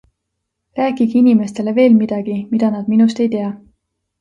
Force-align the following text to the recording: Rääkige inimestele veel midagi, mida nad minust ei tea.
Rääkige 0.77 1.19
inimestele 1.19 1.75
veel 1.79 1.93
midagi, 1.99 2.39
mida 2.55 2.73
nad 2.77 2.91
minust 2.95 3.23
ei 3.27 3.33
tea. 3.37 3.53